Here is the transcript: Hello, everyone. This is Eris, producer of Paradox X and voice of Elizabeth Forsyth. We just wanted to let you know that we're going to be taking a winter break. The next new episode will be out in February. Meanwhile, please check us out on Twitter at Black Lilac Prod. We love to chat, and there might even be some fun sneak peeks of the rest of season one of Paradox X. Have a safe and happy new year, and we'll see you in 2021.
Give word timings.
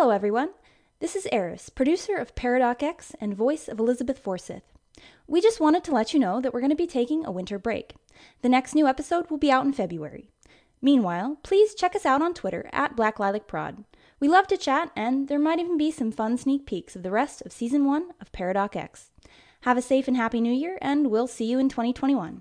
Hello, 0.00 0.12
everyone. 0.12 0.48
This 1.00 1.14
is 1.14 1.28
Eris, 1.30 1.68
producer 1.68 2.16
of 2.16 2.34
Paradox 2.34 2.82
X 2.82 3.12
and 3.20 3.36
voice 3.36 3.68
of 3.68 3.78
Elizabeth 3.78 4.18
Forsyth. 4.18 4.62
We 5.26 5.42
just 5.42 5.60
wanted 5.60 5.84
to 5.84 5.92
let 5.92 6.14
you 6.14 6.18
know 6.18 6.40
that 6.40 6.54
we're 6.54 6.60
going 6.60 6.70
to 6.70 6.74
be 6.74 6.86
taking 6.86 7.26
a 7.26 7.30
winter 7.30 7.58
break. 7.58 7.96
The 8.40 8.48
next 8.48 8.74
new 8.74 8.86
episode 8.86 9.28
will 9.28 9.36
be 9.36 9.50
out 9.50 9.66
in 9.66 9.74
February. 9.74 10.30
Meanwhile, 10.80 11.36
please 11.42 11.74
check 11.74 11.94
us 11.94 12.06
out 12.06 12.22
on 12.22 12.32
Twitter 12.32 12.70
at 12.72 12.96
Black 12.96 13.18
Lilac 13.18 13.46
Prod. 13.46 13.84
We 14.18 14.26
love 14.26 14.46
to 14.46 14.56
chat, 14.56 14.90
and 14.96 15.28
there 15.28 15.38
might 15.38 15.58
even 15.58 15.76
be 15.76 15.90
some 15.90 16.12
fun 16.12 16.38
sneak 16.38 16.64
peeks 16.64 16.96
of 16.96 17.02
the 17.02 17.10
rest 17.10 17.42
of 17.42 17.52
season 17.52 17.84
one 17.84 18.12
of 18.22 18.32
Paradox 18.32 18.76
X. 18.76 19.10
Have 19.64 19.76
a 19.76 19.82
safe 19.82 20.08
and 20.08 20.16
happy 20.16 20.40
new 20.40 20.50
year, 20.50 20.78
and 20.80 21.10
we'll 21.10 21.26
see 21.26 21.44
you 21.44 21.58
in 21.58 21.68
2021. 21.68 22.40